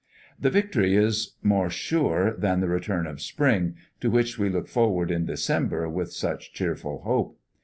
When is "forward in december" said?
4.67-5.87